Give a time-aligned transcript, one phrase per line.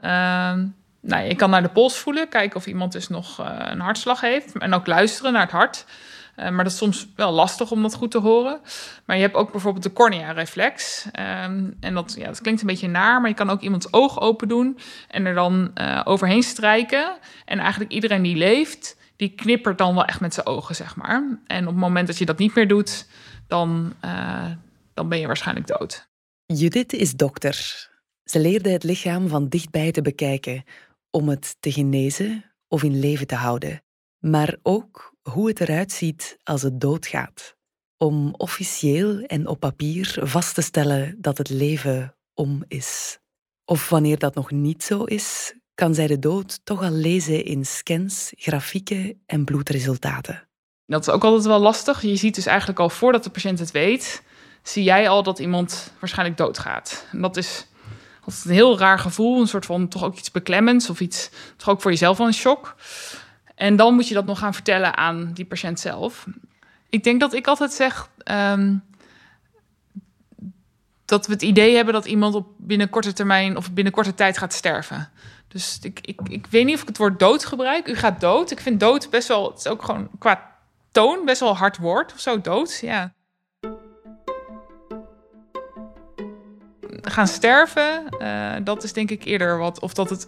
[0.00, 0.66] Ehm,
[1.00, 4.20] nou, je kan naar de pols voelen, kijken of iemand dus nog uh, een hartslag
[4.20, 4.58] heeft.
[4.58, 5.84] En ook luisteren naar het hart.
[6.36, 8.60] Uh, maar dat is soms wel lastig om dat goed te horen.
[9.04, 11.04] Maar je hebt ook bijvoorbeeld de cornea-reflex.
[11.04, 14.20] Um, en dat, ja, dat klinkt een beetje naar, maar je kan ook iemands oog
[14.20, 17.18] open doen en er dan uh, overheen strijken.
[17.44, 21.38] En eigenlijk iedereen die leeft, die knippert dan wel echt met zijn ogen, zeg maar.
[21.46, 23.06] En op het moment dat je dat niet meer doet,
[23.48, 23.94] dan,
[24.94, 26.08] dan ben je waarschijnlijk dood.
[26.46, 27.87] Judith is dokter.
[28.30, 30.64] Ze leerde het lichaam van dichtbij te bekijken
[31.10, 33.82] om het te genezen of in leven te houden,
[34.18, 37.56] maar ook hoe het eruit ziet als het doodgaat,
[37.96, 43.18] om officieel en op papier vast te stellen dat het leven om is.
[43.64, 47.66] Of wanneer dat nog niet zo is, kan zij de dood toch al lezen in
[47.66, 50.48] scans, grafieken en bloedresultaten.
[50.86, 52.02] Dat is ook altijd wel lastig.
[52.02, 54.22] Je ziet dus eigenlijk al voordat de patiënt het weet,
[54.62, 57.06] zie jij al dat iemand waarschijnlijk doodgaat.
[57.12, 57.66] En dat is
[58.28, 61.68] altijd een heel raar gevoel, een soort van toch ook iets beklemmends of iets, toch
[61.68, 62.74] ook voor jezelf wel een shock.
[63.54, 66.26] En dan moet je dat nog gaan vertellen aan die patiënt zelf.
[66.88, 68.82] Ik denk dat ik altijd zeg um,
[71.04, 74.38] dat we het idee hebben dat iemand op binnen korte termijn of binnen korte tijd
[74.38, 75.10] gaat sterven.
[75.48, 77.88] Dus ik, ik, ik weet niet of ik het woord dood gebruik.
[77.88, 78.50] U gaat dood.
[78.50, 80.56] Ik vind dood best wel, het is ook gewoon qua
[80.92, 82.78] toon best wel hard woord of zo, dood.
[82.82, 83.12] Ja.
[87.02, 89.80] Gaan sterven, uh, dat is denk ik eerder wat.
[89.80, 90.26] Of dat het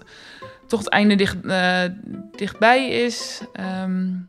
[0.67, 1.85] toch het einde dicht, uh,
[2.37, 3.41] dichtbij is.
[3.83, 4.25] Um,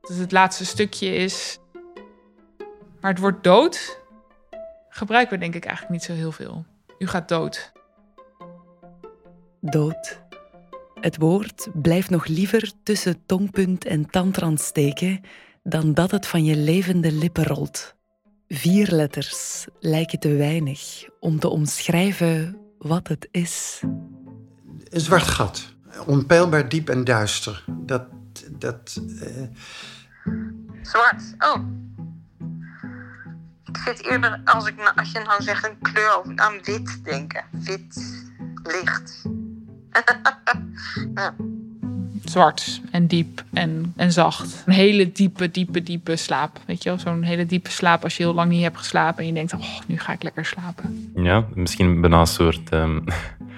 [0.00, 1.58] dat het het laatste stukje is.
[3.00, 4.00] Maar het woord dood
[4.88, 6.64] gebruiken we denk ik eigenlijk niet zo heel veel.
[6.98, 7.72] U gaat dood.
[9.60, 10.20] Dood.
[11.00, 15.20] Het woord blijft nog liever tussen tongpunt en tandrand steken
[15.62, 17.96] dan dat het van je levende lippen rolt.
[18.48, 23.80] Vier letters lijken te weinig om te omschrijven wat het is.
[24.88, 25.74] Een zwart gat.
[26.06, 27.64] Onpeilbaar diep en duister.
[27.68, 28.06] Dat.
[28.50, 29.46] dat uh...
[30.82, 31.22] Zwart.
[31.38, 31.62] Oh.
[33.64, 37.44] Ik zit eerder, als, ik, als je nou zegt een kleur, aan wit denken.
[37.50, 38.24] Wit,
[38.62, 39.22] licht.
[41.14, 41.34] ja
[42.30, 44.62] zwart en diep en, en zacht.
[44.66, 46.60] Een hele diepe, diepe, diepe slaap.
[46.66, 49.26] Weet je wel, zo'n hele diepe slaap als je heel lang niet hebt geslapen en
[49.26, 51.12] je denkt, oh, nu ga ik lekker slapen.
[51.14, 53.04] Ja, misschien bijna een soort um,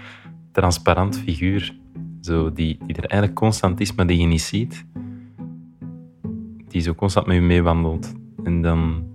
[0.53, 1.75] transparant figuur.
[2.21, 4.85] Zo, die, die er eigenlijk constant is, maar die je niet ziet.
[6.69, 8.13] Die zo constant met je meewandelt
[8.45, 9.09] en dan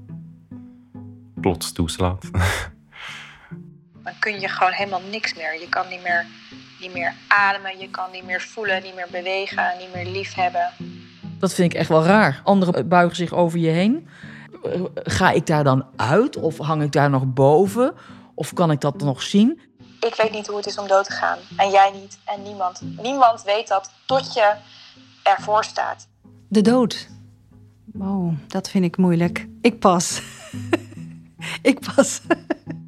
[1.42, 2.30] plots toeslaat.
[4.06, 5.60] Dan kun je gewoon helemaal niks meer.
[5.60, 6.26] Je kan niet meer
[6.80, 10.72] niet meer ademen, je kan niet meer voelen, niet meer bewegen, niet meer lief hebben.
[11.40, 12.42] Dat vind ik echt wel raar.
[12.44, 14.08] Anderen buigen zich over je heen.
[14.94, 17.94] Ga ik daar dan uit of hang ik daar nog boven?
[18.36, 19.62] Of kan ik dat nog zien?
[20.00, 21.38] Ik weet niet hoe het is om dood te gaan.
[21.58, 22.20] En jij niet.
[22.26, 22.82] En niemand.
[23.02, 24.54] Niemand weet dat tot je
[25.24, 26.08] ervoor staat.
[26.50, 27.08] De dood.
[28.00, 29.48] Oh, dat vind ik moeilijk.
[29.62, 30.22] Ik pas.
[31.62, 32.22] ik pas.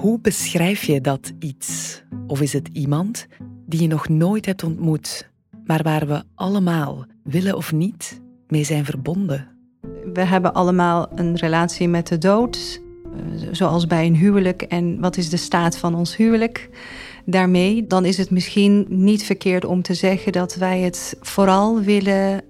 [0.00, 2.02] Hoe beschrijf je dat iets?
[2.26, 3.26] Of is het iemand
[3.66, 5.30] die je nog nooit hebt ontmoet,
[5.64, 9.48] maar waar we allemaal, willen of niet, mee zijn verbonden?
[10.12, 14.62] We hebben allemaal een relatie met de dood, eh, zoals bij een huwelijk.
[14.62, 16.68] En wat is de staat van ons huwelijk?
[17.24, 22.42] Daarmee, dan is het misschien niet verkeerd om te zeggen dat wij het vooral willen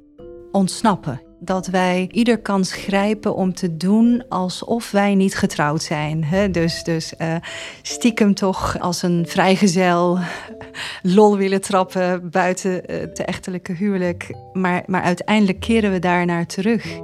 [0.52, 6.26] ontsnappen dat wij ieder kans grijpen om te doen alsof wij niet getrouwd zijn.
[6.52, 7.36] Dus, dus uh,
[7.82, 10.18] stiekem toch als een vrijgezel
[11.02, 14.34] lol willen trappen buiten het echtelijke huwelijk.
[14.52, 16.98] Maar, maar uiteindelijk keren we daar naar terug.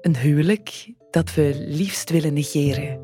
[0.00, 3.00] Een huwelijk dat we liefst willen negeren,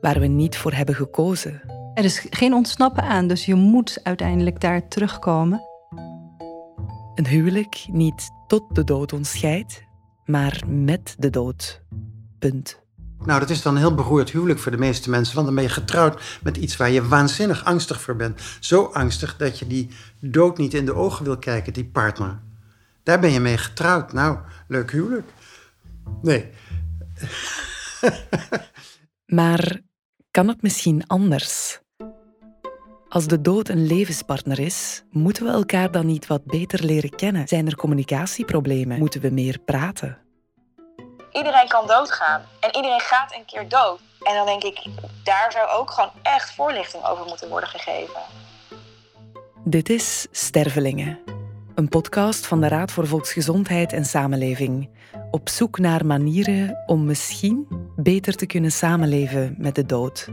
[0.00, 1.60] waar we niet voor hebben gekozen.
[1.94, 5.60] Er is geen ontsnappen aan, dus je moet uiteindelijk daar terugkomen.
[7.16, 9.82] Een huwelijk niet tot de dood ons scheidt,
[10.24, 11.82] maar met de dood.
[12.38, 12.80] Punt.
[13.24, 15.64] Nou, dat is dan een heel beroerd huwelijk voor de meeste mensen, want dan ben
[15.64, 18.40] je getrouwd met iets waar je waanzinnig angstig voor bent.
[18.60, 22.40] Zo angstig dat je die dood niet in de ogen wil kijken, die partner.
[23.02, 24.12] Daar ben je mee getrouwd.
[24.12, 24.38] Nou,
[24.68, 25.28] leuk huwelijk.
[26.22, 26.50] Nee.
[29.40, 29.80] maar
[30.30, 31.80] kan het misschien anders?
[33.16, 37.48] Als de dood een levenspartner is, moeten we elkaar dan niet wat beter leren kennen?
[37.48, 38.98] Zijn er communicatieproblemen?
[38.98, 40.18] Moeten we meer praten?
[41.32, 44.00] Iedereen kan doodgaan en iedereen gaat een keer dood.
[44.22, 44.84] En dan denk ik,
[45.24, 48.20] daar zou ook gewoon echt voorlichting over moeten worden gegeven.
[49.64, 51.18] Dit is Stervelingen,
[51.74, 54.90] een podcast van de Raad voor Volksgezondheid en Samenleving.
[55.30, 60.28] Op zoek naar manieren om misschien beter te kunnen samenleven met de dood.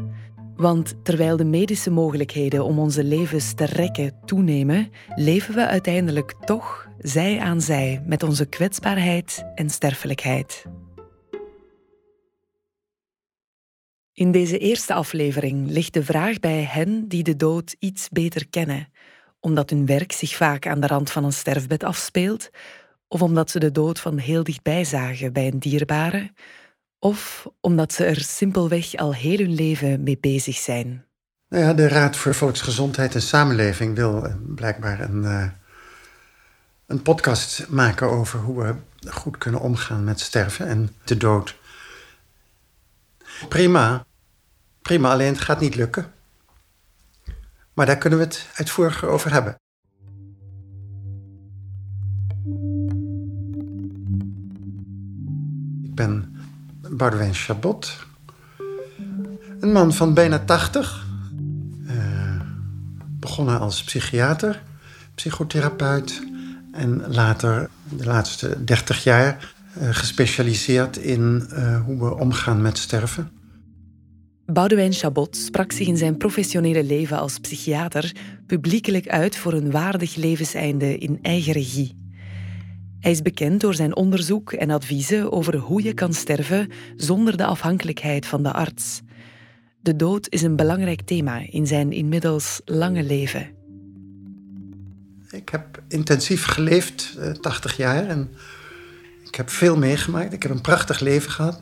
[0.56, 6.88] Want terwijl de medische mogelijkheden om onze levens te rekken toenemen, leven we uiteindelijk toch
[7.00, 10.66] zij aan zij met onze kwetsbaarheid en sterfelijkheid.
[14.14, 18.88] In deze eerste aflevering ligt de vraag bij hen die de dood iets beter kennen,
[19.40, 22.50] omdat hun werk zich vaak aan de rand van een sterfbed afspeelt,
[23.08, 26.32] of omdat ze de dood van heel dichtbij zagen bij een dierbare,
[27.04, 31.06] of omdat ze er simpelweg al heel hun leven mee bezig zijn.
[31.50, 35.46] Nou ja, de Raad voor Volksgezondheid en Samenleving wil eh, blijkbaar een, uh,
[36.86, 38.76] een podcast maken over hoe we
[39.10, 41.56] goed kunnen omgaan met sterven en de dood.
[43.50, 44.06] Prima,
[44.82, 46.14] prima, alleen het gaat niet lukken.
[47.74, 49.56] Maar daar kunnen we het uitvoeriger over hebben.
[55.84, 56.33] Ik ben
[56.95, 57.98] Boudewijn Chabot.
[59.60, 61.06] Een man van bijna 80.
[61.88, 62.42] Uh,
[63.19, 64.63] begonnen als psychiater,
[65.16, 66.22] psychotherapeut.
[66.72, 73.31] En later, de laatste 30 jaar, uh, gespecialiseerd in uh, hoe we omgaan met sterven.
[74.46, 78.16] Boudewijn Chabot sprak zich in zijn professionele leven als psychiater
[78.48, 82.03] publiekelijk uit voor een waardig levenseinde in eigen regie.
[83.04, 87.46] Hij is bekend door zijn onderzoek en adviezen over hoe je kan sterven zonder de
[87.46, 89.02] afhankelijkheid van de arts.
[89.82, 93.50] De dood is een belangrijk thema in zijn inmiddels lange leven.
[95.30, 98.30] Ik heb intensief geleefd, 80 eh, jaar, en
[99.26, 100.34] ik heb veel meegemaakt.
[100.34, 101.62] Ik heb een prachtig leven gehad.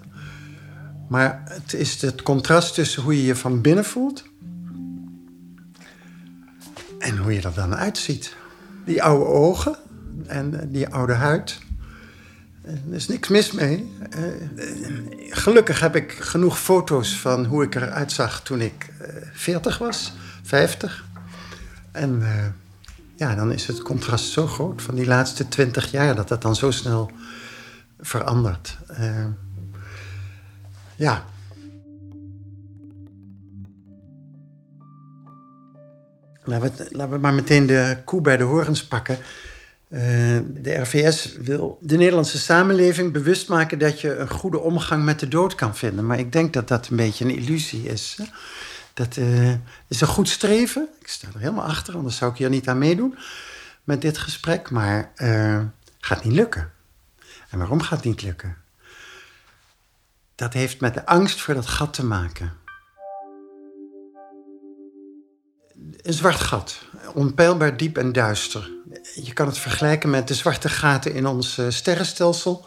[1.10, 4.24] Maar het is het contrast tussen hoe je je van binnen voelt
[7.00, 8.36] en hoe je er dan uitziet.
[8.86, 9.78] Die oude ogen,
[10.28, 11.60] en eh, die oude huid.
[12.64, 13.96] Er is niks mis mee.
[14.10, 14.24] Eh,
[15.30, 18.90] gelukkig heb ik genoeg foto's van hoe ik eruit zag toen ik
[19.34, 20.14] 40 eh, was,
[20.44, 21.06] 50.
[21.92, 22.24] En
[23.16, 26.56] ja, dan is het contrast zo groot van die laatste 20 jaar dat dat dan
[26.56, 27.12] zo snel
[28.00, 28.78] verandert.
[30.96, 31.24] ja.
[36.44, 39.18] Laten we maar meteen de koe bij de horens pakken.
[39.92, 45.20] Eh, de RVS wil de Nederlandse samenleving bewust maken dat je een goede omgang met
[45.20, 46.06] de dood kan vinden.
[46.06, 48.18] Maar ik denk dat dat een beetje een illusie is.
[48.94, 49.54] Dat uh,
[49.88, 50.88] is een goed streven.
[51.00, 53.18] Ik sta er helemaal achter, anders zou ik hier niet aan meedoen
[53.84, 54.70] met dit gesprek.
[54.70, 55.60] Maar uh,
[56.00, 56.72] gaat niet lukken.
[57.50, 58.58] En waarom gaat het niet lukken?
[60.36, 62.54] Dat heeft met de angst voor dat gat te maken.
[66.02, 66.82] Een zwart gat,
[67.14, 68.80] onpeilbaar diep en duister
[69.16, 72.66] je kan het vergelijken met de zwarte gaten in ons uh, sterrenstelsel,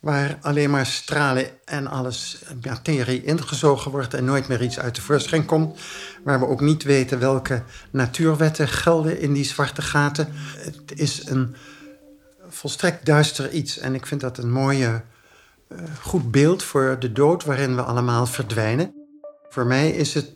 [0.00, 5.02] waar alleen maar stralen en alles materie ingezogen wordt en nooit meer iets uit de
[5.02, 5.80] voorschijn komt,
[6.24, 10.28] waar we ook niet weten welke natuurwetten gelden in die zwarte gaten.
[10.58, 11.56] Het is een
[12.48, 15.02] volstrekt duister iets en ik vind dat een mooie,
[15.68, 18.94] uh, goed beeld voor de dood waarin we allemaal verdwijnen.
[19.48, 20.32] Voor mij is het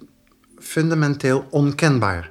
[0.59, 2.31] fundamenteel onkenbaar.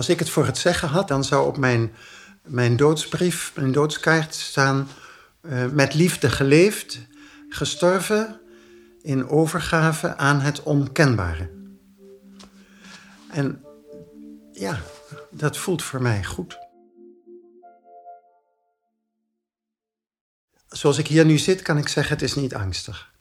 [0.00, 1.92] Als ik het voor het zeggen had, dan zou op mijn,
[2.42, 4.88] mijn doodsbrief, mijn doodskaart staan...
[5.42, 7.00] Uh, met liefde geleefd,
[7.48, 8.40] gestorven
[9.02, 11.50] in overgave aan het onkenbare.
[13.30, 13.64] En
[14.52, 14.80] ja,
[15.30, 16.58] dat voelt voor mij goed.
[20.68, 23.12] Zoals ik hier nu zit, kan ik zeggen, het is niet angstig.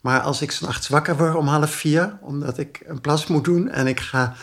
[0.00, 3.68] Maar als ik s'nachts wakker word om half vier, omdat ik een plas moet doen
[3.68, 4.36] en ik ga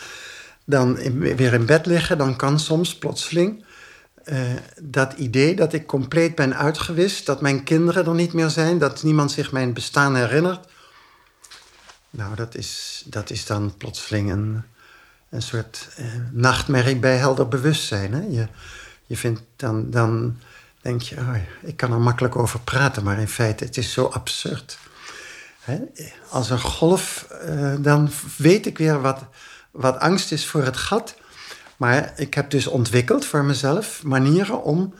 [0.70, 3.64] dan weer in bed liggen, dan kan soms plotseling
[4.24, 4.38] uh,
[4.82, 9.02] dat idee dat ik compleet ben uitgewist, dat mijn kinderen er niet meer zijn, dat
[9.02, 10.66] niemand zich mijn bestaan herinnert.
[12.10, 14.62] Nou, dat is, dat is dan plotseling een,
[15.28, 18.12] een soort uh, nachtmerrie bij helder bewustzijn.
[18.12, 18.20] Hè?
[18.20, 18.46] Je,
[19.06, 20.38] je vindt dan, dan
[20.80, 24.04] denk je, oh, ik kan er makkelijk over praten, maar in feite, het is zo
[24.06, 24.78] absurd.
[25.60, 25.78] Hè?
[26.28, 29.24] Als een golf, uh, dan weet ik weer wat,
[29.70, 31.14] wat angst is voor het gat.
[31.76, 34.94] Maar ik heb dus ontwikkeld voor mezelf manieren om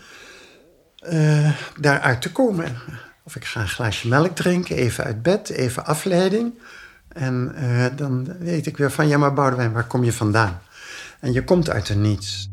[1.13, 2.77] uh, daaruit te komen.
[3.25, 6.59] Of ik ga een glaasje melk drinken, even uit bed, even afleiding.
[7.09, 10.61] En uh, dan weet ik weer van, ja maar Boudewijn, waar kom je vandaan?
[11.21, 12.51] En je komt uit er niets.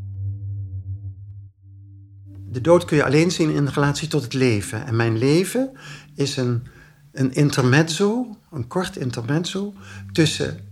[2.49, 4.85] De dood kun je alleen zien in relatie tot het leven.
[4.85, 5.71] En mijn leven
[6.15, 6.67] is een,
[7.11, 9.73] een intermezzo, een kort intermezzo
[10.11, 10.66] tussen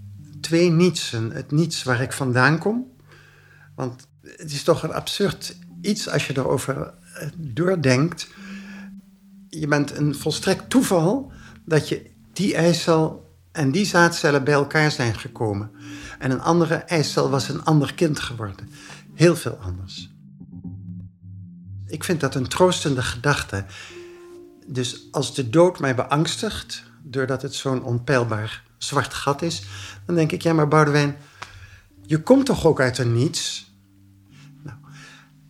[0.46, 1.32] twee nietsen.
[1.32, 2.92] Het niets waar ik vandaan kom.
[3.75, 8.28] Want het is toch een absurd iets als je erover eh, doordenkt.
[9.50, 11.32] Je bent een volstrekt toeval
[11.66, 15.72] dat je die eicel En die zaadcellen bij elkaar zijn gekomen.
[16.20, 18.70] En een andere eicel was een ander kind geworden.
[19.14, 20.10] Heel veel anders.
[21.88, 23.66] Ik vind dat een troostende gedachte.
[24.68, 29.63] Dus als de dood mij beangstigt, doordat het zo'n onpeilbaar zwart gat is,
[30.06, 31.18] dan denk ik, ja, maar Boudewijn,
[32.06, 33.72] je komt toch ook uit een niets?
[34.63, 34.77] Nou,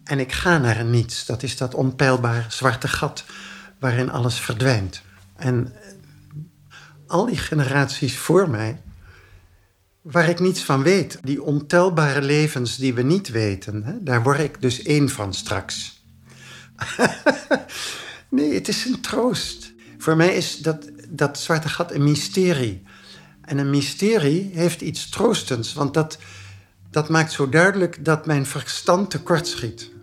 [0.03, 1.25] en ik ga naar een niets.
[1.25, 3.25] Dat is dat onpeilbaar zwarte gat
[3.79, 5.01] waarin alles verdwijnt.
[5.35, 5.91] En eh,
[7.07, 8.81] al die generaties voor mij,
[10.01, 14.39] waar ik niets van weet, die ontelbare levens die we niet weten, hè, daar word
[14.39, 16.03] ik dus één van straks.
[18.29, 19.73] nee, het is een troost.
[19.97, 22.83] Voor mij is dat, dat zwarte gat een mysterie.
[23.45, 26.17] En een mysterie heeft iets troostends, want dat,
[26.89, 29.93] dat maakt zo duidelijk dat mijn verstand tekortschiet.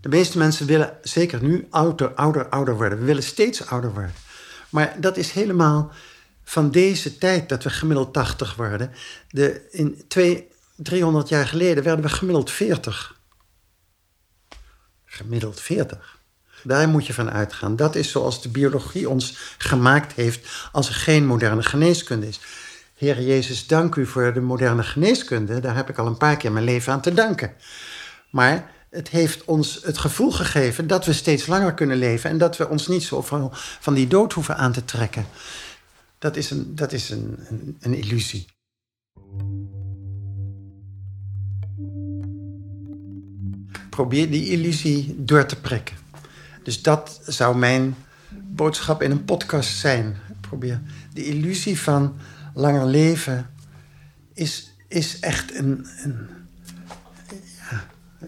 [0.00, 2.98] De meeste mensen willen zeker nu ouder, ouder, ouder worden.
[2.98, 4.12] We willen steeds ouder worden.
[4.70, 5.92] Maar dat is helemaal
[6.42, 8.90] van deze tijd dat we gemiddeld 80 worden.
[9.28, 13.20] De, in twee, 300 jaar geleden werden we gemiddeld 40.
[15.04, 16.13] Gemiddeld 40.
[16.64, 17.76] Daar moet je van uitgaan.
[17.76, 22.40] Dat is zoals de biologie ons gemaakt heeft als er geen moderne geneeskunde is.
[22.94, 25.60] Heer Jezus, dank u voor de moderne geneeskunde.
[25.60, 27.52] Daar heb ik al een paar keer mijn leven aan te danken.
[28.30, 32.56] Maar het heeft ons het gevoel gegeven dat we steeds langer kunnen leven en dat
[32.56, 35.26] we ons niet zo van, van die dood hoeven aan te trekken.
[36.18, 38.46] Dat is een, dat is een, een, een illusie.
[43.90, 46.03] Probeer die illusie door te prikken.
[46.64, 47.96] Dus dat zou mijn
[48.32, 50.16] boodschap in een podcast zijn.
[50.40, 50.80] Probeer
[51.12, 52.16] de illusie van
[52.54, 53.50] langer leven
[54.32, 56.28] is, is echt een, een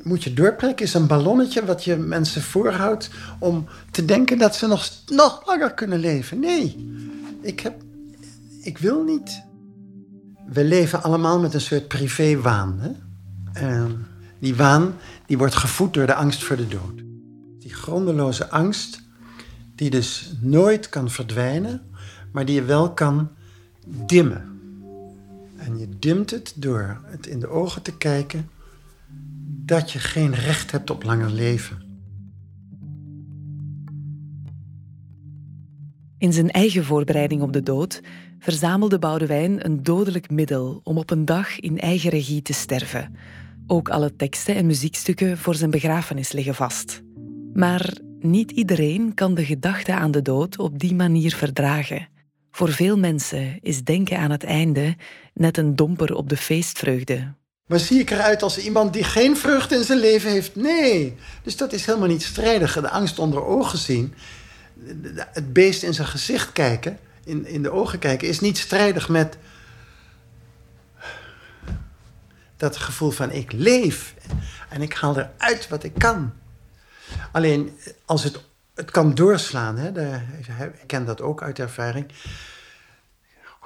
[0.03, 4.67] moet je doorprikken, is een ballonnetje wat je mensen voorhoudt om te denken dat ze
[4.67, 6.39] nog, nog langer kunnen leven.
[6.41, 6.95] Nee,
[7.43, 7.75] ik, heb,
[8.63, 9.43] ik wil niet.
[10.47, 12.97] We leven allemaal met een soort privé-waan.
[13.53, 14.07] En
[14.39, 14.95] die waan
[15.27, 17.06] die wordt gevoed door de angst voor de dood.
[17.87, 19.03] Grondeloze angst,
[19.75, 21.83] die dus nooit kan verdwijnen,
[22.33, 23.31] maar die je wel kan
[24.07, 24.61] dimmen.
[25.57, 28.51] En je dimt het door het in de ogen te kijken
[29.65, 31.83] dat je geen recht hebt op langer leven.
[36.19, 38.03] In zijn eigen voorbereiding op de dood
[38.39, 43.17] verzamelde Boudewijn een dodelijk middel om op een dag in eigen regie te sterven.
[43.67, 47.05] Ook alle teksten en muziekstukken voor zijn begrafenis liggen vast.
[47.57, 52.09] Maar niet iedereen kan de gedachte aan de dood op die manier verdragen.
[52.51, 54.97] Voor veel mensen is denken aan het einde
[55.35, 57.33] net een domper op de feestvreugde.
[57.67, 60.57] Maar zie ik eruit als iemand die geen vreugde in zijn leven heeft?
[60.57, 61.15] Nee.
[61.43, 62.81] Dus dat is helemaal niet strijdig.
[62.81, 64.15] De angst onder ogen zien,
[65.17, 69.37] het beest in zijn gezicht kijken, in, in de ogen kijken, is niet strijdig met
[72.57, 74.15] dat gevoel van ik leef
[74.69, 76.33] en ik haal eruit wat ik kan.
[77.33, 78.41] Alleen als het,
[78.75, 82.07] het kan doorslaan, hè, ik ken dat ook uit ervaring.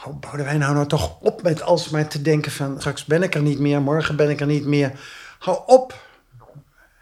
[0.04, 2.78] Oh, Boudewijn, nou nou toch op met alsmaar te denken van...
[2.78, 5.00] straks ben ik er niet meer, morgen ben ik er niet meer.
[5.38, 6.09] Hou op.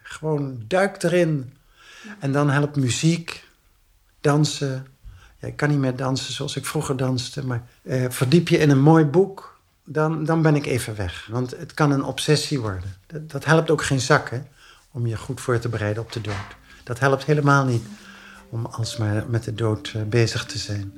[0.02, 1.52] Gewoon duik erin.
[2.18, 3.45] En dan helpt muziek,
[4.21, 4.87] dansen.
[5.38, 8.71] Ja, ik kan niet meer dansen zoals ik vroeger danste, maar eh, verdiep je in
[8.71, 11.26] een mooi boek, dan, dan ben ik even weg.
[11.30, 12.95] Want het kan een obsessie worden.
[13.26, 14.40] Dat, helpt ook geen zak, hè,
[14.92, 16.57] om je goed voor te bereiden op de dood.
[16.85, 17.85] Dat helpt helemaal niet
[18.49, 20.92] om alsmaar met de dood uh, bezig te zijn.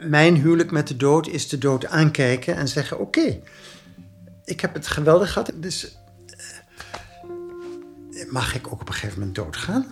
[0.00, 3.40] Mijn huwelijk met de dood is de dood aankijken en zeggen: Oké,
[4.44, 5.96] ik heb het geweldig gehad, dus
[8.10, 9.86] uh, mag ik ook op een gegeven moment doodgaan?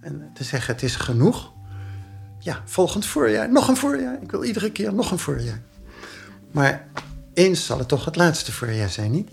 [0.00, 1.52] En te zeggen: Het is genoeg.
[2.38, 4.22] Ja, volgend voorjaar, nog een voorjaar.
[4.22, 5.60] Ik wil iedere keer nog een voorjaar.
[6.50, 6.88] Maar
[7.38, 9.30] eens zal het toch het laatste voorjaar zijn, niet?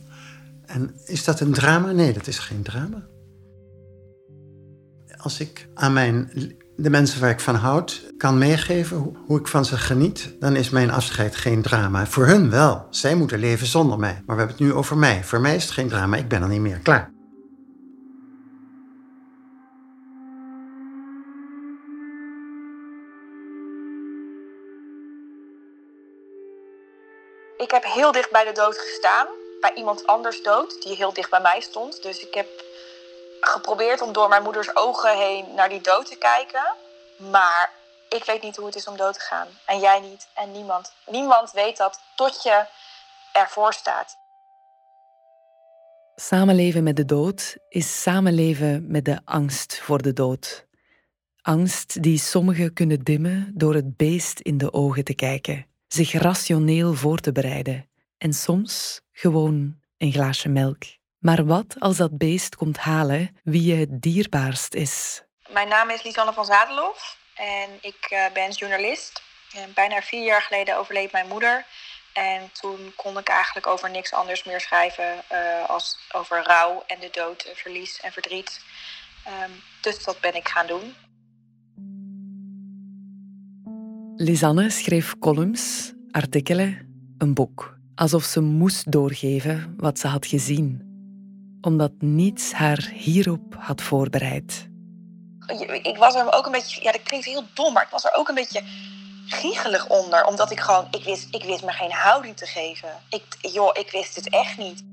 [0.65, 1.91] En is dat een drama?
[1.91, 3.07] Nee, dat is geen drama.
[5.17, 6.31] Als ik aan mijn,
[6.75, 10.55] de mensen waar ik van houd kan meegeven hoe, hoe ik van ze geniet, dan
[10.55, 12.05] is mijn afscheid geen drama.
[12.05, 12.87] Voor hun wel.
[12.89, 14.13] Zij moeten leven zonder mij.
[14.25, 15.23] Maar we hebben het nu over mij.
[15.23, 16.17] Voor mij is het geen drama.
[16.17, 16.79] Ik ben er niet meer.
[16.79, 17.14] Klaar.
[27.65, 29.27] Ik heb heel dicht bij de dood gestaan.
[29.61, 32.03] Bij iemand anders dood, die heel dicht bij mij stond.
[32.03, 32.47] Dus ik heb
[33.39, 36.75] geprobeerd om door mijn moeders ogen heen naar die dood te kijken.
[37.17, 37.71] Maar
[38.09, 39.47] ik weet niet hoe het is om dood te gaan.
[39.65, 40.27] En jij niet.
[40.33, 40.93] En niemand.
[41.05, 42.65] Niemand weet dat tot je
[43.33, 44.17] ervoor staat.
[46.15, 50.65] Samenleven met de dood is samenleven met de angst voor de dood.
[51.41, 56.93] Angst die sommigen kunnen dimmen door het beest in de ogen te kijken, zich rationeel
[56.93, 60.83] voor te bereiden en soms gewoon een glaasje melk.
[61.17, 65.23] Maar wat als dat beest komt halen wie je het dierbaarst is?
[65.49, 69.23] Mijn naam is Lisanne van Zadelof en ik eh, ben journalist.
[69.53, 71.65] En bijna vier jaar geleden overleed mijn moeder.
[72.13, 76.99] En toen kon ik eigenlijk over niks anders meer schrijven uh, als over rouw en
[76.99, 78.61] de dood, verlies en verdriet.
[79.27, 80.95] Um, dus dat ben ik gaan doen.
[84.17, 86.77] Lisanne schreef columns, artikelen,
[87.17, 87.77] een boek.
[87.95, 90.81] Alsof ze moest doorgeven wat ze had gezien.
[91.61, 94.69] Omdat niets haar hierop had voorbereid.
[95.81, 98.13] Ik was er ook een beetje, ja dat klinkt heel dom, maar ik was er
[98.15, 98.63] ook een beetje
[99.25, 100.25] giechelig onder.
[100.25, 102.89] Omdat ik gewoon, ik wist, ik wist me geen houding te geven.
[103.09, 104.83] Ik, joh, ik wist het echt niet.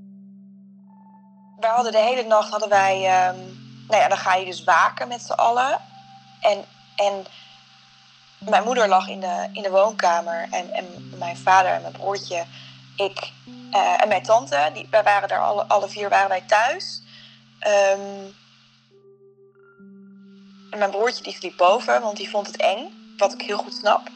[1.60, 3.36] Wij hadden de hele nacht, hadden wij, um,
[3.88, 5.80] nou ja, dan ga je dus waken met z'n allen.
[6.40, 6.64] En,
[6.96, 7.26] en
[8.48, 12.44] mijn moeder lag in de, in de woonkamer en, en mijn vader en mijn broertje,
[12.96, 13.32] ik
[13.74, 17.02] uh, en mijn tante, die, wij waren daar alle, alle vier waren wij thuis.
[17.66, 18.34] Um,
[20.70, 23.74] en mijn broertje die sliep boven, want die vond het eng, wat ik heel goed
[23.74, 24.08] snap.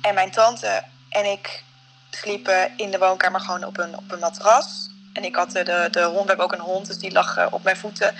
[0.00, 1.64] En mijn tante en ik
[2.10, 4.90] sliepen in de woonkamer gewoon op een, op een matras.
[5.12, 7.46] En ik had de, de, hond, we hebben ook een hond, dus die lag uh,
[7.50, 8.14] op mijn voeten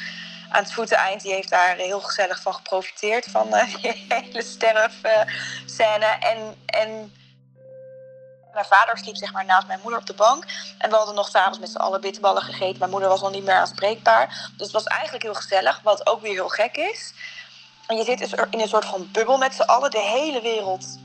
[0.50, 1.22] aan het voeteneind.
[1.22, 6.06] Die heeft daar heel gezellig van geprofiteerd, van uh, die hele sterfscène.
[6.20, 7.14] En, en
[8.52, 10.44] mijn vader sliep zeg maar naast mijn moeder op de bank.
[10.78, 12.78] En we hadden nog s'avonds met z'n allen bitterballen gegeten.
[12.78, 14.50] Mijn moeder was al niet meer aanspreekbaar.
[14.56, 17.12] Dus het was eigenlijk heel gezellig, wat ook weer heel gek is.
[17.86, 19.90] En je zit dus in een soort van bubbel met z'n allen.
[19.90, 20.98] De hele wereld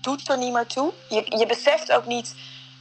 [0.00, 0.92] doet er niet meer toe.
[1.08, 2.34] Je, je beseft ook niet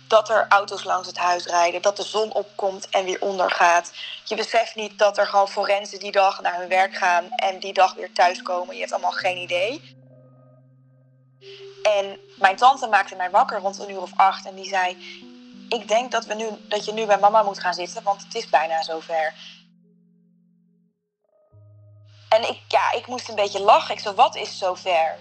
[0.07, 3.91] dat er auto's langs het huis rijden, dat de zon opkomt en weer ondergaat.
[4.23, 7.73] Je beseft niet dat er gewoon forensen die dag naar hun werk gaan en die
[7.73, 8.73] dag weer thuiskomen.
[8.73, 9.95] Je hebt allemaal geen idee.
[11.83, 14.97] En mijn tante maakte mij wakker rond een uur of acht en die zei:
[15.69, 18.35] Ik denk dat, we nu, dat je nu bij mama moet gaan zitten, want het
[18.35, 19.33] is bijna zover.
[22.29, 23.93] En ik, ja, ik moest een beetje lachen.
[23.93, 25.17] Ik zei: Wat is zover?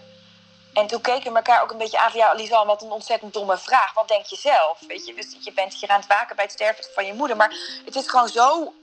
[0.77, 2.21] En toen keken we elkaar ook een beetje aan van...
[2.21, 3.95] ja, Lisanne, wat een ontzettend domme vraag.
[3.95, 4.81] Wat denk je zelf?
[4.89, 7.37] Weet je, dus je bent hier aan het waken bij het sterven van je moeder.
[7.37, 8.75] Maar het is gewoon zo,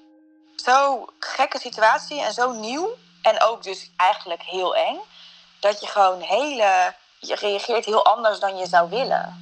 [0.55, 2.95] zo gekke situatie en zo nieuw.
[3.21, 4.99] En ook dus eigenlijk heel eng.
[5.59, 6.93] Dat je gewoon hele...
[7.19, 9.41] Je reageert heel anders dan je zou willen.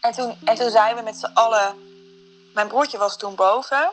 [0.00, 1.94] En toen, en toen zijn we met z'n allen...
[2.54, 3.90] Mijn broertje was toen boven...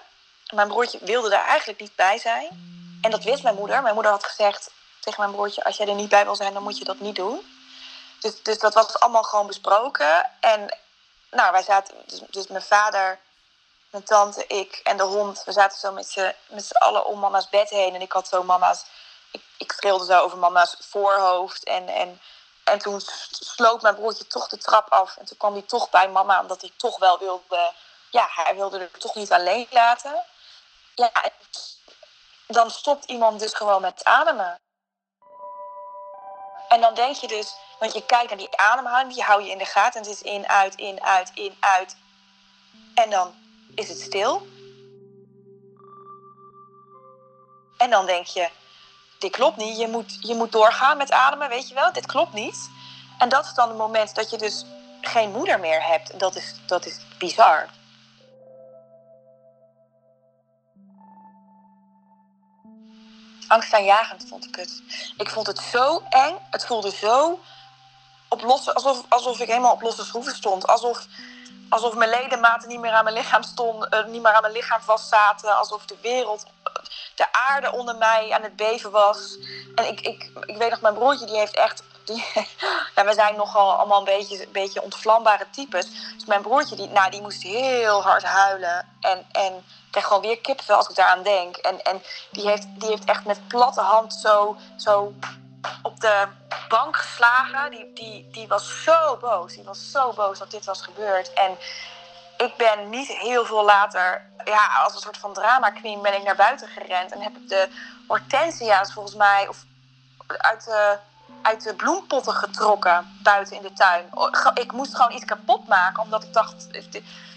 [0.53, 2.47] Mijn broertje wilde daar eigenlijk niet bij zijn.
[3.01, 3.81] En dat wist mijn moeder.
[3.81, 6.63] Mijn moeder had gezegd tegen mijn broertje: Als jij er niet bij wil zijn, dan
[6.63, 7.61] moet je dat niet doen.
[8.19, 10.29] Dus, dus dat was allemaal gewoon besproken.
[10.39, 10.77] En
[11.31, 13.19] nou, wij zaten, dus, dus mijn vader,
[13.89, 17.69] mijn tante, ik en de hond, we zaten zo met z'n, allen om mama's bed
[17.69, 17.95] heen.
[17.95, 18.85] En ik had zo mama's,
[19.31, 21.63] ik, ik zo over mama's voorhoofd.
[21.63, 22.21] En, en,
[22.63, 25.17] en toen sloot mijn broertje toch de trap af.
[25.17, 27.71] En toen kwam hij toch bij mama, omdat hij toch wel wilde,
[28.09, 30.23] ja, hij wilde er toch niet alleen laten
[30.95, 31.11] ja,
[32.47, 34.61] dan stopt iemand dus gewoon met ademen.
[36.67, 39.57] En dan denk je dus, want je kijkt naar die ademhaling, die hou je in
[39.57, 40.01] de gaten.
[40.01, 41.95] En het is in, uit, in, uit, in, uit.
[42.95, 43.33] En dan
[43.75, 44.47] is het stil.
[47.77, 48.49] En dan denk je,
[49.19, 49.77] dit klopt niet.
[49.77, 51.93] Je moet, je moet doorgaan met ademen, weet je wel.
[51.93, 52.69] Dit klopt niet.
[53.17, 54.65] En dat is dan het moment dat je dus
[55.01, 56.19] geen moeder meer hebt.
[56.19, 57.69] Dat is, dat is bizar.
[63.47, 64.81] Angstaanjagend vond ik het.
[65.17, 66.37] Ik vond het zo eng.
[66.49, 67.39] Het voelde zo
[68.27, 70.67] op losse, alsof, alsof ik helemaal op losse schroeven stond.
[70.67, 71.05] Alsof,
[71.69, 74.81] alsof mijn ledematen niet meer aan mijn lichaam stonden, uh, niet meer aan mijn lichaam
[74.81, 75.57] vastzaten.
[75.57, 76.45] Alsof de wereld,
[77.15, 79.37] de aarde onder mij aan het beven was.
[79.75, 82.25] En ik, ik, ik weet nog, mijn broertje die heeft echt die,
[82.95, 85.85] ja, we zijn nogal allemaal een beetje, een beetje ontvlambare types.
[86.13, 88.87] Dus mijn broertje, die, nou, die moest heel hard huilen.
[88.99, 91.55] En, en krijg gewoon weer kipvel als ik daaraan denk.
[91.57, 92.01] En, en
[92.31, 95.13] die, heeft, die heeft echt met platte hand zo, zo
[95.81, 96.27] op de
[96.69, 97.71] bank geslagen.
[97.71, 99.53] Die, die, die was zo boos.
[99.53, 101.33] Die was zo boos dat dit was gebeurd.
[101.33, 101.57] En
[102.37, 106.23] ik ben niet heel veel later, ja, als een soort van drama queen, ben ik
[106.23, 107.11] naar buiten gerend.
[107.11, 107.69] En heb ik de
[108.07, 109.57] hortensia's volgens mij, of
[110.27, 110.97] uit de
[111.41, 114.09] uit de bloempotten getrokken buiten in de tuin.
[114.53, 116.67] Ik moest gewoon iets kapot maken, omdat ik dacht,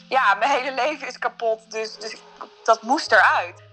[0.09, 2.17] ja, mijn hele leven is kapot, dus, dus
[2.65, 3.65] dat moest eruit.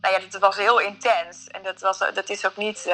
[0.00, 2.84] Nou ja, dat was heel intens en dat, was, dat is ook niet,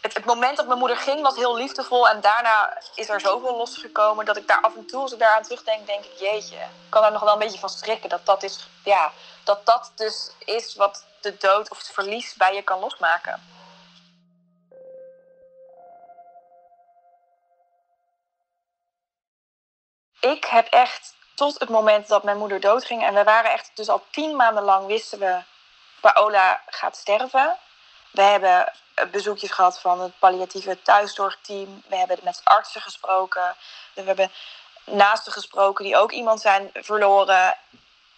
[0.00, 2.08] het, het, moment dat mijn moeder ging was heel liefdevol.
[2.08, 5.42] En daarna is er zoveel losgekomen dat ik daar af en toe, als ik daaraan
[5.42, 6.56] terugdenk, denk ik, jeetje.
[6.56, 8.08] Ik kan daar nog wel een beetje van schrikken.
[8.08, 9.12] Dat dat, is, ja,
[9.44, 13.42] dat, dat dus is wat de dood of het verlies bij je kan losmaken.
[20.20, 23.04] Ik heb echt tot het moment dat mijn moeder doodging.
[23.04, 25.42] En we waren echt dus al tien maanden lang wisten we...
[26.00, 27.56] Paola gaat sterven.
[28.10, 28.72] We hebben
[29.10, 31.82] bezoekjes gehad van het palliatieve thuiszorgteam.
[31.88, 33.56] We hebben met artsen gesproken.
[33.94, 34.30] We hebben
[34.84, 37.56] naasten gesproken die ook iemand zijn verloren.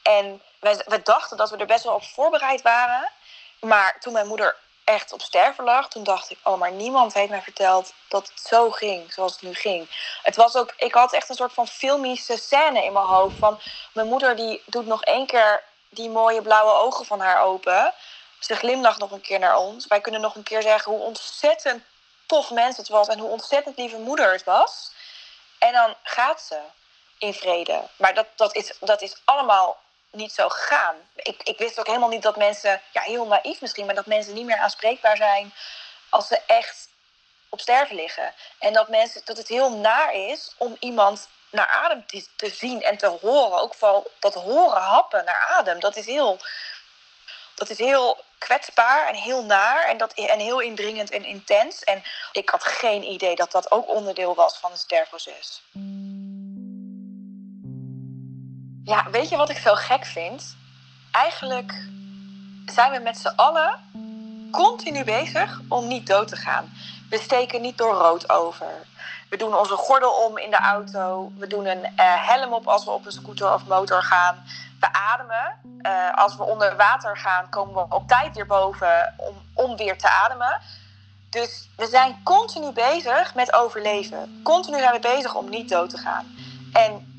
[0.02, 3.10] En we, dachten dat we er best wel op voorbereid waren.
[3.60, 7.30] Maar toen mijn moeder echt op sterven lag, toen dacht ik, oh, maar niemand heeft
[7.30, 9.88] mij verteld dat het zo ging, zoals het nu ging.
[10.22, 13.60] Het was ook, ik had echt een soort van filmische scène in mijn hoofd van
[13.92, 17.92] mijn moeder die doet nog één keer die mooie blauwe ogen van haar open.
[18.38, 19.86] Ze glimlacht nog een keer naar ons.
[19.86, 21.84] Wij kunnen nog een keer zeggen hoe ontzettend
[22.26, 24.92] tof mens het was en hoe ontzettend lieve moeder het was.
[25.58, 26.58] En dan gaat ze
[27.18, 27.82] in vrede.
[27.96, 29.78] Maar dat, dat, is, dat is allemaal
[30.10, 30.96] niet zo gegaan.
[31.14, 34.34] Ik, ik wist ook helemaal niet dat mensen, ja, heel naïef misschien, maar dat mensen
[34.34, 35.52] niet meer aanspreekbaar zijn
[36.08, 36.88] als ze echt
[37.48, 38.34] op sterven liggen.
[38.58, 42.82] En dat, mensen, dat het heel naar is om iemand naar adem te, te zien
[42.82, 43.60] en te horen.
[43.60, 45.80] Ook vooral dat horen happen naar adem.
[45.80, 46.38] Dat is heel,
[47.54, 51.84] dat is heel kwetsbaar en heel naar en, dat, en heel indringend en intens.
[51.84, 55.62] En ik had geen idee dat dat ook onderdeel was van het sterfproces.
[58.90, 60.56] Ja, weet je wat ik zo gek vind?
[61.10, 61.72] Eigenlijk
[62.66, 63.78] zijn we met z'n allen
[64.50, 66.72] continu bezig om niet dood te gaan.
[67.10, 68.86] We steken niet door rood over.
[69.28, 71.32] We doen onze gordel om in de auto.
[71.36, 74.44] We doen een uh, helm op als we op een scooter of motor gaan.
[74.80, 75.54] We ademen.
[75.82, 79.98] Uh, als we onder water gaan, komen we op tijd weer boven om, om weer
[79.98, 80.60] te ademen.
[81.28, 84.40] Dus we zijn continu bezig met overleven.
[84.44, 86.26] Continu zijn we bezig om niet dood te gaan.
[86.72, 87.09] En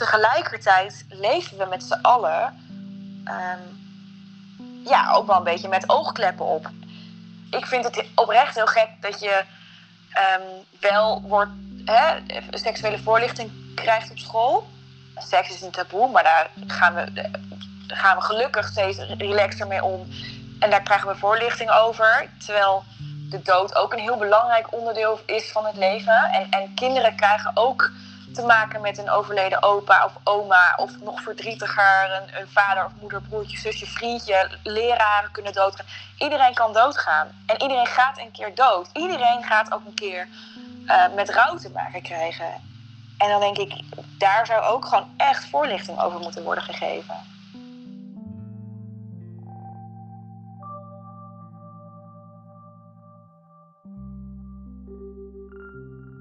[0.00, 2.42] tegelijkertijd leven we met z'n allen
[3.24, 3.62] um,
[4.84, 6.70] ja, ook wel een beetje met oogkleppen op.
[7.50, 9.44] Ik vind het oprecht heel gek dat je
[10.38, 11.50] um, wel wordt,
[11.84, 12.18] hè,
[12.50, 14.68] seksuele voorlichting krijgt op school.
[15.16, 17.30] Seks is een taboe, maar daar gaan we, daar
[17.86, 20.08] gaan we gelukkig steeds relaxer mee om.
[20.58, 22.30] En daar krijgen we voorlichting over.
[22.44, 22.84] Terwijl
[23.30, 26.22] de dood ook een heel belangrijk onderdeel is van het leven.
[26.32, 27.90] En, en kinderen krijgen ook
[28.32, 30.74] te maken met een overleden opa of oma.
[30.76, 34.50] Of nog verdrietiger, een, vader of moeder, broertje, zusje, vriendje.
[34.62, 35.86] Leraren kunnen doodgaan.
[36.18, 37.28] Iedereen kan doodgaan.
[37.46, 38.90] En iedereen gaat een keer dood.
[38.92, 40.28] Iedereen gaat ook een keer
[40.86, 42.68] uh, met rouw te maken krijgen.
[43.18, 43.72] En dan denk ik,
[44.18, 47.14] daar zou ook gewoon echt voorlichting over moeten worden gegeven.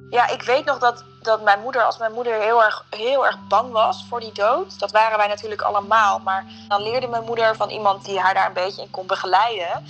[0.10, 3.48] Ja, ik weet nog dat, dat mijn moeder, als mijn moeder heel erg, heel erg
[3.48, 6.20] bang was voor die dood, dat waren wij natuurlijk allemaal.
[6.20, 9.86] Maar dan leerde mijn moeder van iemand die haar daar een beetje in kon begeleiden,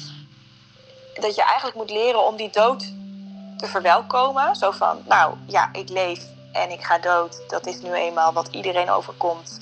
[1.13, 2.93] dat je eigenlijk moet leren om die dood
[3.57, 4.55] te verwelkomen.
[4.55, 7.41] Zo van, nou ja, ik leef en ik ga dood.
[7.47, 9.59] Dat is nu eenmaal wat iedereen overkomt.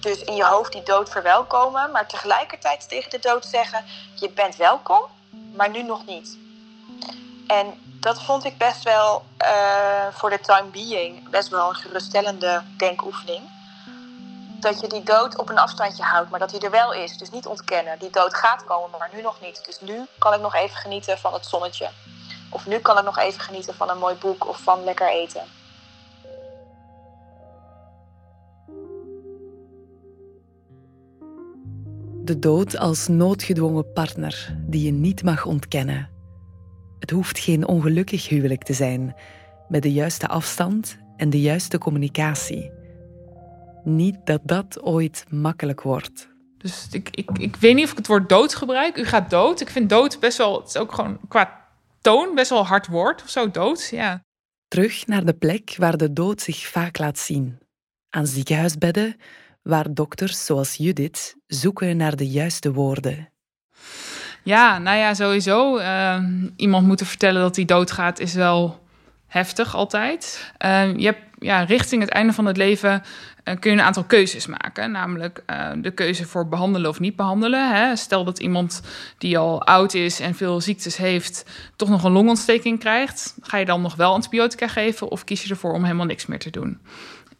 [0.00, 4.56] Dus in je hoofd die dood verwelkomen, maar tegelijkertijd tegen de dood zeggen: je bent
[4.56, 5.02] welkom,
[5.54, 6.38] maar nu nog niet.
[7.46, 12.62] En dat vond ik best wel uh, voor de time being best wel een geruststellende
[12.76, 13.40] denkoefening.
[14.60, 17.16] Dat je die dood op een afstandje houdt, maar dat hij er wel is.
[17.18, 17.98] Dus niet ontkennen.
[17.98, 19.64] Die dood gaat komen, maar nu nog niet.
[19.64, 21.88] Dus nu kan ik nog even genieten van het zonnetje.
[22.50, 25.42] Of nu kan ik nog even genieten van een mooi boek of van lekker eten.
[32.24, 36.17] De dood als noodgedwongen partner die je niet mag ontkennen.
[36.98, 39.14] Het hoeft geen ongelukkig huwelijk te zijn,
[39.68, 42.70] met de juiste afstand en de juiste communicatie.
[43.84, 46.28] Niet dat dat ooit makkelijk wordt.
[46.58, 48.96] Dus ik, ik, ik weet niet of ik het woord dood gebruik.
[48.96, 49.60] U gaat dood.
[49.60, 51.66] Ik vind dood best wel, het is ook gewoon qua
[52.00, 54.24] toon best wel hard woord of zo, dood, ja.
[54.68, 57.58] Terug naar de plek waar de dood zich vaak laat zien.
[58.10, 59.16] Aan ziekenhuisbedden,
[59.62, 63.32] waar dokters zoals Judith zoeken naar de juiste woorden.
[64.48, 65.78] Ja, nou ja, sowieso.
[65.78, 66.24] Uh,
[66.56, 68.84] iemand moeten vertellen dat hij doodgaat is wel
[69.26, 70.52] heftig altijd.
[70.64, 73.02] Uh, je hebt ja, richting het einde van het leven
[73.44, 74.90] uh, kun je een aantal keuzes maken.
[74.90, 77.74] Namelijk uh, de keuze voor behandelen of niet behandelen.
[77.74, 77.96] Hè.
[77.96, 78.82] Stel dat iemand
[79.18, 81.44] die al oud is en veel ziektes heeft,
[81.76, 83.34] toch nog een longontsteking krijgt.
[83.40, 86.38] Ga je dan nog wel antibiotica geven of kies je ervoor om helemaal niks meer
[86.38, 86.78] te doen?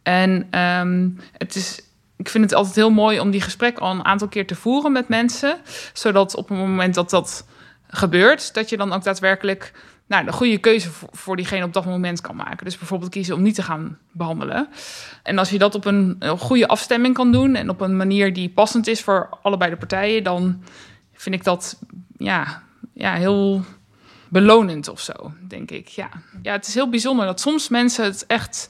[0.03, 1.81] En um, het is
[2.19, 4.91] ik vind het altijd heel mooi om die gesprek al een aantal keer te voeren
[4.91, 5.57] met mensen.
[5.93, 7.47] Zodat op het moment dat dat
[7.87, 9.73] gebeurt, dat je dan ook daadwerkelijk
[10.07, 12.65] nou, de goede keuze voor, diegene op dat moment kan maken.
[12.65, 14.67] Dus bijvoorbeeld kiezen om niet te gaan behandelen.
[15.23, 18.33] En als je dat op een, een goede afstemming kan doen en op een manier
[18.33, 20.63] die passend is voor allebei de partijen, dan
[21.13, 21.79] vind ik dat
[22.17, 23.63] ja, ja, heel
[24.27, 25.87] belonend of zo, denk ik.
[25.87, 26.09] Ja.
[26.41, 28.69] ja, het is heel bijzonder dat soms mensen het echt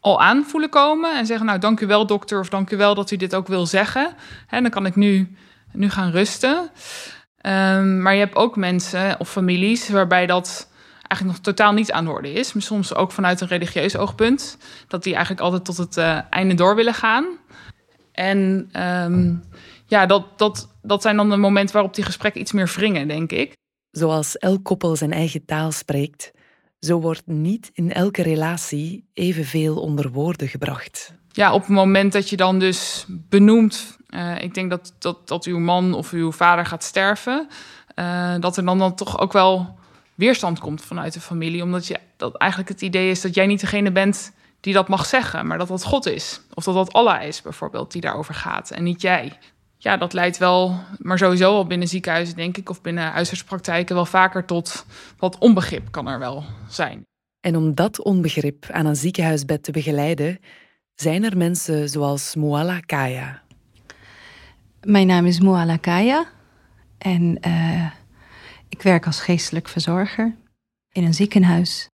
[0.00, 3.10] al aanvoelen komen en zeggen: Nou, dank u wel, dokter, of dank u wel dat
[3.10, 4.14] u dit ook wil zeggen.
[4.48, 5.36] En dan kan ik nu,
[5.72, 6.70] nu gaan rusten.
[7.42, 10.70] Um, maar je hebt ook mensen of families waarbij dat
[11.08, 12.52] eigenlijk nog totaal niet aan de orde is.
[12.52, 14.58] Maar soms ook vanuit een religieus oogpunt.
[14.88, 17.26] Dat die eigenlijk altijd tot het uh, einde door willen gaan.
[18.12, 18.70] En
[19.04, 19.42] um,
[19.86, 23.32] ja, dat, dat, dat zijn dan de momenten waarop die gesprekken iets meer wringen, denk
[23.32, 23.56] ik.
[23.90, 26.30] Zoals elk koppel zijn eigen taal spreekt,
[26.80, 31.12] zo wordt niet in elke relatie evenveel onder woorden gebracht.
[31.32, 35.44] Ja, op het moment dat je dan dus benoemt, uh, ik denk dat, dat, dat
[35.44, 37.48] uw man of uw vader gaat sterven,
[37.94, 39.78] uh, dat er dan, dan toch ook wel
[40.14, 41.62] weerstand komt vanuit de familie.
[41.62, 45.06] Omdat je, dat eigenlijk het idee is dat jij niet degene bent die dat mag
[45.06, 46.40] zeggen, maar dat dat God is.
[46.54, 49.38] Of dat dat Allah is bijvoorbeeld, die daarover gaat en niet jij
[49.78, 54.06] ja, dat leidt wel, maar sowieso al binnen ziekenhuizen, denk ik, of binnen huisartspraktijken wel
[54.06, 54.86] vaker tot
[55.18, 57.02] wat onbegrip kan er wel zijn.
[57.40, 60.38] En om dat onbegrip aan een ziekenhuisbed te begeleiden,
[60.94, 63.42] zijn er mensen zoals Moala Kaya.
[64.80, 66.26] Mijn naam is Moala Kaya
[66.98, 67.90] en uh,
[68.68, 70.36] ik werk als geestelijk verzorger
[70.92, 71.88] in een ziekenhuis.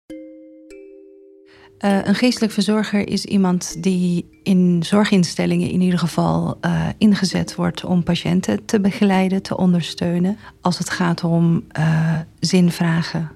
[1.86, 7.84] Uh, een geestelijk verzorger is iemand die in zorginstellingen in ieder geval uh, ingezet wordt
[7.84, 10.38] om patiënten te begeleiden, te ondersteunen.
[10.62, 13.32] Als het gaat om uh, zinvragen,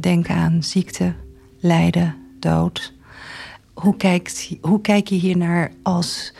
[0.00, 1.14] denk aan ziekte,
[1.60, 2.92] lijden, dood.
[3.74, 6.34] Hoe, kijkt, hoe kijk je hier naar als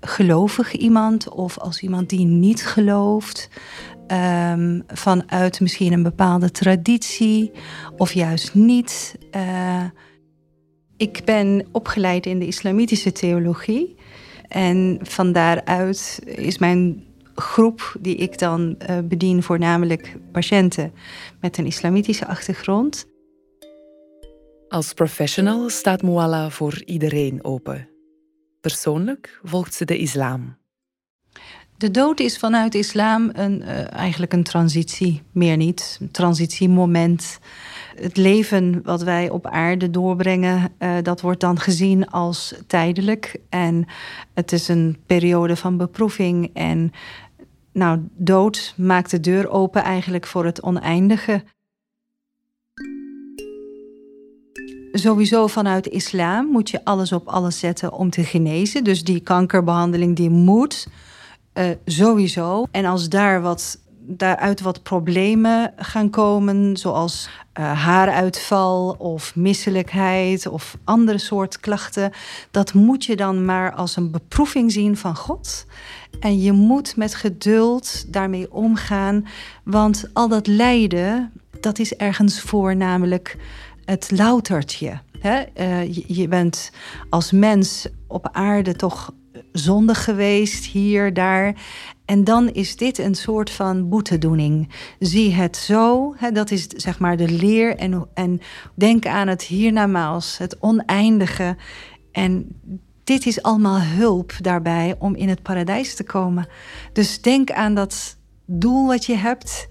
[0.00, 3.48] gelovig iemand of als iemand die niet gelooft?
[4.52, 7.50] Um, vanuit misschien een bepaalde traditie
[7.96, 9.18] of juist niet.
[11.00, 13.96] Ik ben opgeleid in de islamitische theologie.
[14.48, 20.92] En van daaruit is mijn groep die ik dan uh, bedien voornamelijk patiënten
[21.40, 23.06] met een islamitische achtergrond.
[24.68, 27.88] Als professional staat Mualla voor iedereen open.
[28.60, 30.58] Persoonlijk volgt ze de islam.
[31.76, 35.98] De dood is vanuit islam een, uh, eigenlijk een transitie, meer niet.
[36.00, 37.38] Een transitiemoment
[37.94, 43.36] het leven wat wij op aarde doorbrengen, uh, dat wordt dan gezien als tijdelijk.
[43.48, 43.86] En
[44.34, 46.50] het is een periode van beproeving.
[46.54, 46.92] En
[47.72, 51.42] nou, dood maakt de deur open eigenlijk voor het oneindige.
[54.92, 58.84] Sowieso vanuit islam moet je alles op alles zetten om te genezen.
[58.84, 60.88] Dus die kankerbehandeling die moet
[61.54, 62.66] uh, sowieso.
[62.70, 63.78] En als daar wat
[64.16, 67.28] daaruit wat problemen gaan komen, zoals
[67.60, 72.12] uh, haaruitval of misselijkheid of andere soort klachten.
[72.50, 75.66] Dat moet je dan maar als een beproeving zien van God.
[76.20, 79.26] En je moet met geduld daarmee omgaan,
[79.64, 83.36] want al dat lijden, dat is ergens voor namelijk
[83.84, 85.00] het loutertje.
[85.22, 86.70] Je, je bent
[87.10, 89.12] als mens op aarde toch
[89.52, 91.54] zondig geweest, hier, daar.
[92.04, 94.68] En dan is dit een soort van boetedoening.
[94.98, 97.76] Zie het zo, hè, dat is zeg maar de leer.
[97.76, 98.40] En, en
[98.74, 101.56] denk aan het hiernamaals, het oneindige.
[102.12, 102.60] En
[103.04, 106.48] dit is allemaal hulp daarbij om in het paradijs te komen.
[106.92, 109.68] Dus denk aan dat doel wat je hebt.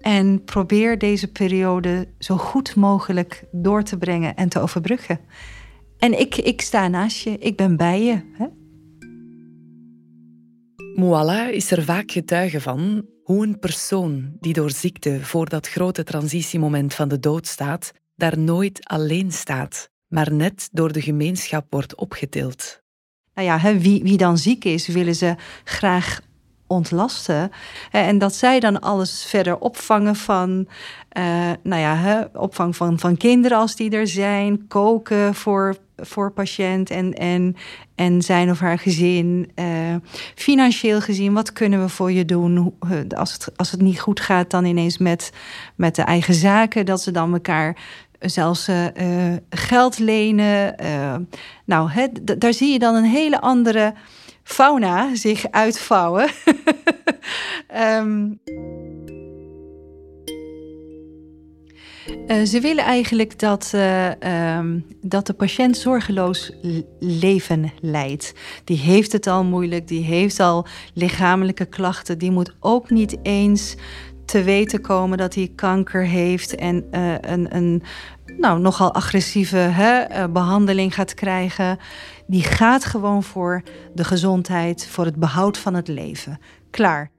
[0.00, 5.20] En probeer deze periode zo goed mogelijk door te brengen en te overbruggen.
[5.98, 8.20] En ik, ik sta naast je, ik ben bij je.
[8.32, 8.46] Hè?
[10.96, 16.04] Moala is er vaak getuige van hoe een persoon die door ziekte voor dat grote
[16.04, 21.94] transitiemoment van de dood staat, daar nooit alleen staat, maar net door de gemeenschap wordt
[21.94, 22.82] opgetild.
[23.34, 26.20] Nou ja, wie, wie dan ziek is, willen ze graag
[26.66, 27.50] ontlasten.
[27.90, 30.68] En dat zij dan alles verder opvangen van,
[31.18, 36.90] uh, nou ja, opvang van, van kinderen als die er zijn, koken voor voor patiënt
[36.90, 37.56] en, en,
[37.94, 39.50] en zijn of haar gezin.
[39.54, 39.94] Uh,
[40.34, 42.74] financieel gezien, wat kunnen we voor je doen?
[42.80, 45.32] Eh, als het, als het niet goed gaat, dan ineens met,
[45.74, 46.86] met de eigen zaken.
[46.86, 47.76] Dat ze dan elkaar
[48.20, 48.68] zelfs
[49.50, 50.74] geld lenen.
[51.64, 52.06] nou, hè,
[52.38, 53.94] daar zie je dan een hele andere
[54.42, 56.30] fauna zich uitvouwen.
[58.00, 58.40] um,
[62.26, 64.10] Uh, ze willen eigenlijk dat, uh,
[64.56, 66.52] um, dat de patiënt zorgeloos
[66.98, 68.34] leven leidt.
[68.64, 72.18] Die heeft het al moeilijk, die heeft al lichamelijke klachten.
[72.18, 73.76] Die moet ook niet eens
[74.24, 77.82] te weten komen dat hij kanker heeft en uh, een, een
[78.36, 81.78] nou, nogal agressieve hè, behandeling gaat krijgen.
[82.26, 83.62] Die gaat gewoon voor
[83.94, 86.38] de gezondheid, voor het behoud van het leven.
[86.70, 87.10] Klaar.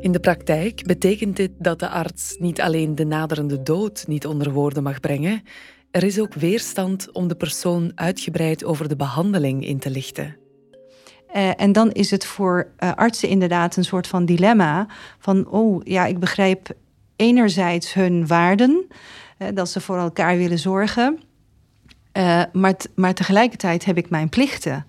[0.00, 4.52] In de praktijk betekent dit dat de arts niet alleen de naderende dood niet onder
[4.52, 5.42] woorden mag brengen,
[5.90, 10.36] er is ook weerstand om de persoon uitgebreid over de behandeling in te lichten.
[11.34, 14.86] Uh, en dan is het voor uh, artsen inderdaad een soort van dilemma
[15.18, 16.68] van, oh ja, ik begrijp
[17.16, 18.86] enerzijds hun waarden,
[19.38, 21.20] uh, dat ze voor elkaar willen zorgen,
[22.52, 24.86] maar, maar tegelijkertijd heb ik mijn plichten.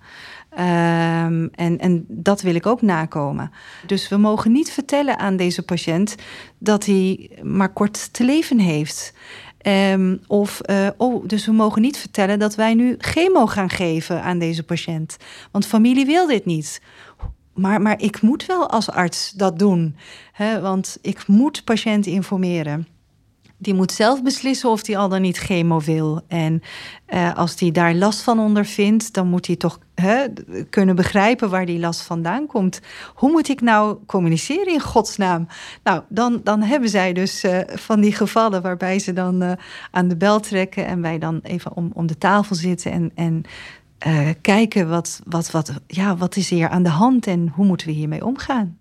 [0.58, 3.50] Um, en, en dat wil ik ook nakomen.
[3.86, 6.14] Dus we mogen niet vertellen aan deze patiënt
[6.58, 9.14] dat hij maar kort te leven heeft.
[9.66, 14.22] Um, of, uh, oh, dus we mogen niet vertellen dat wij nu chemo gaan geven
[14.22, 15.16] aan deze patiënt.
[15.50, 16.82] Want familie wil dit niet.
[17.54, 19.96] Maar, maar ik moet wel als arts dat doen.
[20.32, 20.60] Hè?
[20.60, 22.86] Want ik moet patiënten informeren
[23.62, 26.20] die moet zelf beslissen of hij al dan niet chemo wil.
[26.28, 26.62] En
[27.08, 30.26] uh, als hij daar last van ondervindt, dan moet hij toch hè,
[30.70, 32.80] kunnen begrijpen waar die last vandaan komt.
[33.14, 35.46] Hoe moet ik nou communiceren in godsnaam?
[35.82, 39.52] Nou, dan, dan hebben zij dus uh, van die gevallen waarbij ze dan uh,
[39.90, 43.42] aan de bel trekken en wij dan even om, om de tafel zitten en, en
[44.40, 47.92] kijken wat, wat, wat, ja, wat is hier aan de hand en hoe moeten we
[47.92, 48.78] hiermee omgaan.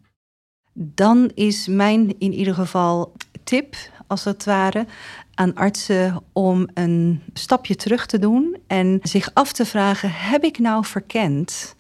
[0.74, 3.13] Dan is mijn in ieder geval
[3.44, 3.76] tip
[4.12, 4.86] als het ware,
[5.34, 10.60] aan artsen om een stapje terug te doen en zich af te vragen: heb ik
[10.60, 11.76] nou verkend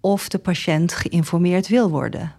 [0.00, 2.34] of de patiënt geïnformeerd wil worden?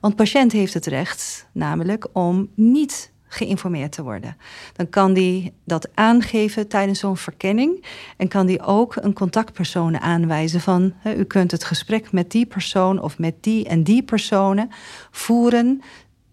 [0.00, 4.36] Want patiënt heeft het recht, namelijk om niet geïnformeerd te worden.
[4.72, 7.84] Dan kan die dat aangeven tijdens zo'n verkenning
[8.16, 13.02] en kan die ook een contactpersoon aanwijzen van u kunt het gesprek met die persoon
[13.02, 14.70] of met die en die personen
[15.10, 15.82] voeren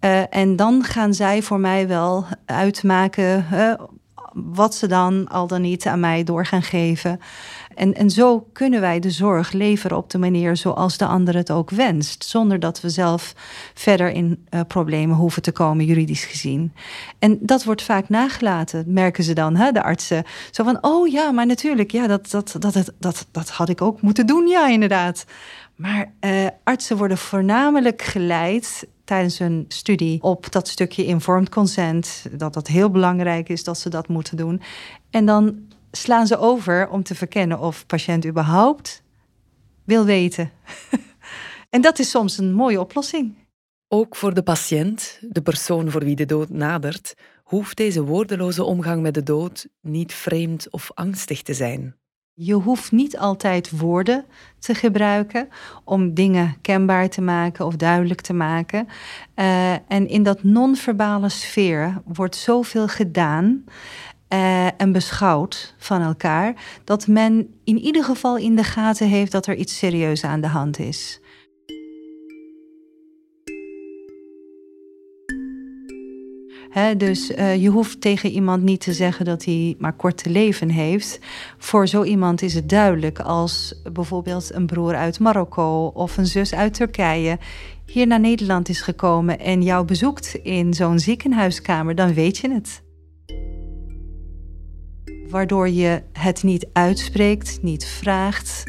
[0.01, 3.45] uh, en dan gaan zij voor mij wel uitmaken
[4.33, 7.19] wat ze dan al dan niet aan mij door gaan geven.
[7.75, 11.51] En, en zo kunnen wij de zorg leveren op de manier zoals de ander het
[11.51, 13.33] ook wenst, zonder dat we zelf
[13.73, 16.73] verder in uh, problemen hoeven te komen, juridisch gezien.
[17.19, 20.23] En dat wordt vaak nagelaten, merken ze dan, hè, de artsen.
[20.51, 23.81] Zo van, oh ja, maar natuurlijk, ja, dat, dat, dat, dat, dat, dat had ik
[23.81, 25.25] ook moeten doen, ja, inderdaad.
[25.75, 32.26] Maar uh, artsen worden voornamelijk geleid tijdens hun studie op dat stukje informed consent.
[32.32, 34.62] Dat dat heel belangrijk is dat ze dat moeten doen.
[35.10, 39.04] En dan slaan ze over om te verkennen of patiënt überhaupt
[39.84, 40.52] wil weten.
[41.76, 43.36] en dat is soms een mooie oplossing.
[43.88, 49.02] Ook voor de patiënt, de persoon voor wie de dood nadert, hoeft deze woordeloze omgang
[49.02, 51.95] met de dood niet vreemd of angstig te zijn.
[52.41, 54.25] Je hoeft niet altijd woorden
[54.60, 55.49] te gebruiken
[55.84, 58.88] om dingen kenbaar te maken of duidelijk te maken.
[59.36, 63.63] Uh, en in dat non-verbale sfeer wordt zoveel gedaan
[64.30, 69.47] uh, en beschouwd van elkaar, dat men in ieder geval in de gaten heeft dat
[69.47, 71.19] er iets serieus aan de hand is.
[76.97, 80.69] Dus uh, je hoeft tegen iemand niet te zeggen dat hij maar kort te leven
[80.69, 81.19] heeft.
[81.58, 86.53] Voor zo iemand is het duidelijk als bijvoorbeeld een broer uit Marokko of een zus
[86.53, 87.38] uit Turkije
[87.89, 92.84] hier naar Nederland is gekomen en jou bezoekt in zo'n ziekenhuiskamer, dan weet je het.
[95.29, 98.63] Waardoor je het niet uitspreekt, niet vraagt,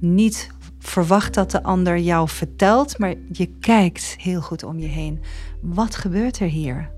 [0.00, 5.20] niet verwacht dat de ander jou vertelt, maar je kijkt heel goed om je heen.
[5.60, 6.90] Wat gebeurt er hier?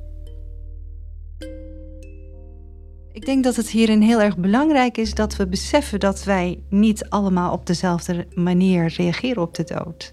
[3.14, 7.08] Ik denk dat het hierin heel erg belangrijk is dat we beseffen dat wij niet
[7.08, 10.12] allemaal op dezelfde manier reageren op de dood.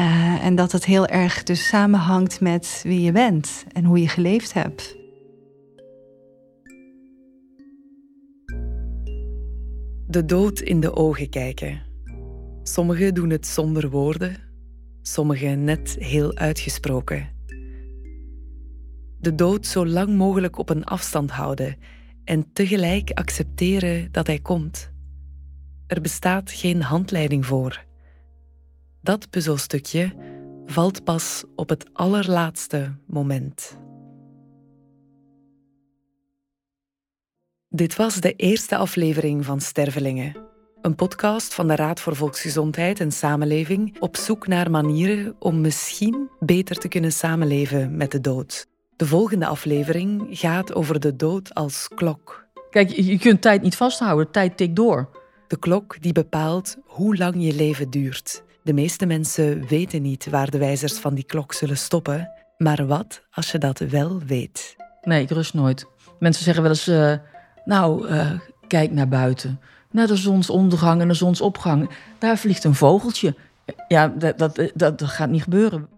[0.00, 4.08] Uh, en dat het heel erg dus samenhangt met wie je bent en hoe je
[4.08, 4.96] geleefd hebt.
[10.06, 11.82] De dood in de ogen kijken.
[12.62, 14.36] Sommigen doen het zonder woorden,
[15.02, 17.28] sommigen net heel uitgesproken.
[19.20, 21.76] De dood zo lang mogelijk op een afstand houden
[22.28, 24.90] en tegelijk accepteren dat hij komt.
[25.86, 27.84] Er bestaat geen handleiding voor.
[29.00, 30.12] Dat puzzelstukje
[30.66, 33.78] valt pas op het allerlaatste moment.
[37.68, 40.36] Dit was de eerste aflevering van Stervelingen,
[40.80, 46.30] een podcast van de Raad voor Volksgezondheid en Samenleving op zoek naar manieren om misschien
[46.40, 48.66] beter te kunnen samenleven met de dood.
[48.98, 52.46] De volgende aflevering gaat over de dood als klok.
[52.70, 55.08] Kijk, je kunt tijd niet vasthouden, tijd tikt door.
[55.48, 58.42] De klok die bepaalt hoe lang je leven duurt.
[58.62, 62.30] De meeste mensen weten niet waar de wijzers van die klok zullen stoppen.
[62.56, 64.76] Maar wat als je dat wel weet?
[65.02, 65.86] Nee, ik rust nooit.
[66.18, 67.14] Mensen zeggen wel eens, eh,
[67.64, 68.30] nou, eh,
[68.66, 69.60] kijk naar buiten.
[69.90, 71.90] Naar de zonsondergang en de zonsopgang.
[72.18, 73.34] Daar vliegt een vogeltje.
[73.88, 75.97] Ja, dat, dat, dat, dat gaat niet gebeuren.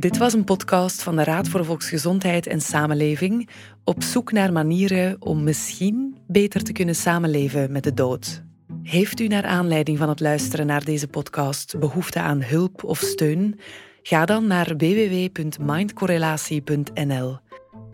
[0.00, 3.48] Dit was een podcast van de Raad voor Volksgezondheid en Samenleving
[3.84, 8.42] op zoek naar manieren om misschien beter te kunnen samenleven met de dood.
[8.82, 13.60] Heeft u naar aanleiding van het luisteren naar deze podcast behoefte aan hulp of steun?
[14.02, 17.38] Ga dan naar www.mindcorrelatie.nl.